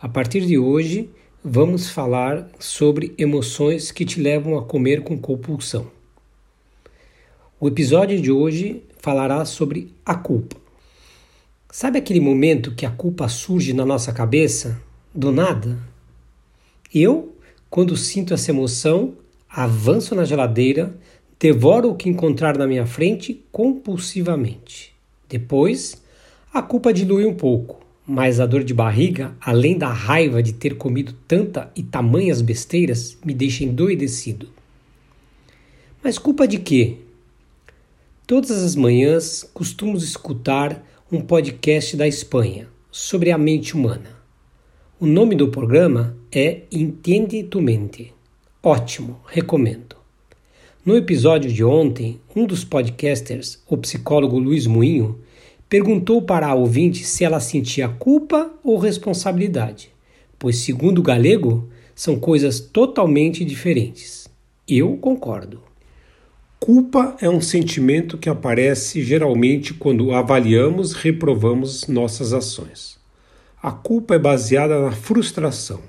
[0.00, 1.10] A partir de hoje,
[1.44, 5.90] vamos falar sobre emoções que te levam a comer com compulsão.
[7.58, 10.54] O episódio de hoje falará sobre a culpa.
[11.68, 14.80] Sabe aquele momento que a culpa surge na nossa cabeça
[15.12, 15.76] do nada?
[16.94, 17.34] Eu,
[17.68, 19.14] quando sinto essa emoção,
[19.50, 20.96] avanço na geladeira,
[21.40, 24.94] devoro o que encontrar na minha frente compulsivamente.
[25.28, 26.00] Depois,
[26.54, 30.76] a culpa dilui um pouco mas a dor de barriga, além da raiva de ter
[30.78, 34.48] comido tanta e tamanhas besteiras, me deixa endoidecido.
[36.02, 36.96] Mas culpa de quê?
[38.26, 40.82] Todas as manhãs costumo escutar
[41.12, 44.16] um podcast da Espanha sobre a mente humana.
[44.98, 48.14] O nome do programa é Entende tu mente.
[48.62, 49.96] Ótimo, recomendo.
[50.82, 55.18] No episódio de ontem, um dos podcasters, o psicólogo Luiz Moinho,
[55.68, 59.90] perguntou para a ouvinte se ela sentia culpa ou responsabilidade,
[60.38, 64.28] pois, segundo o galego, são coisas totalmente diferentes.
[64.66, 65.60] Eu concordo.
[66.60, 72.98] Culpa é um sentimento que aparece geralmente quando avaliamos reprovamos nossas ações.
[73.62, 75.80] A culpa é baseada na frustração,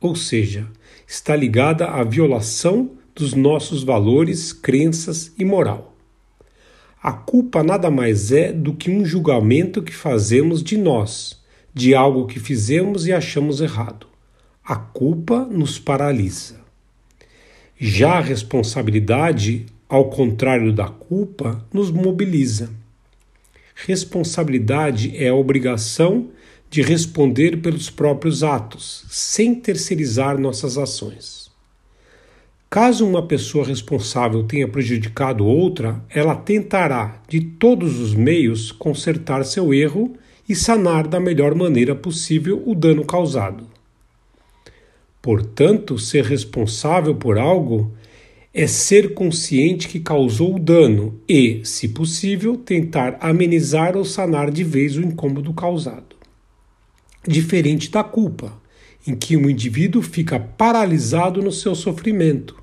[0.00, 0.66] ou seja,
[1.06, 5.94] está ligada à violação dos nossos valores, crenças e moral.
[7.02, 11.40] A culpa nada mais é do que um julgamento que fazemos de nós,
[11.72, 14.06] de algo que fizemos e achamos errado.
[14.62, 16.60] A culpa nos paralisa.
[17.78, 22.70] Já a responsabilidade, ao contrário da culpa, nos mobiliza.
[23.74, 26.28] Responsabilidade é a obrigação
[26.68, 31.49] de responder pelos próprios atos, sem terceirizar nossas ações.
[32.70, 39.74] Caso uma pessoa responsável tenha prejudicado outra, ela tentará, de todos os meios, consertar seu
[39.74, 40.14] erro
[40.48, 43.66] e sanar da melhor maneira possível o dano causado.
[45.20, 47.92] Portanto, ser responsável por algo
[48.54, 54.62] é ser consciente que causou o dano e, se possível, tentar amenizar ou sanar de
[54.62, 56.14] vez o incômodo causado.
[57.26, 58.62] Diferente da culpa,
[59.04, 62.59] em que o indivíduo fica paralisado no seu sofrimento,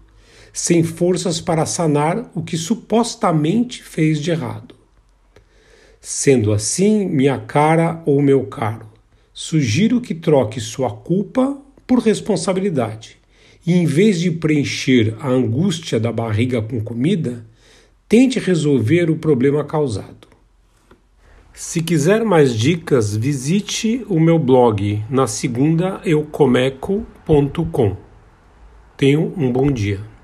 [0.51, 4.75] sem forças para sanar o que supostamente fez de errado.
[5.99, 8.87] Sendo assim, minha cara ou meu caro,
[9.33, 13.17] sugiro que troque sua culpa por responsabilidade
[13.65, 17.45] e, em vez de preencher a angústia da barriga com comida,
[18.07, 20.27] tente resolver o problema causado.
[21.53, 27.97] Se quiser mais dicas, visite o meu blog na segunda eucomeco.com.
[28.95, 30.16] Tenha um bom dia.